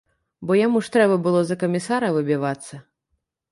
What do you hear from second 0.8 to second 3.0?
ж трэба было за камісара выбівацца.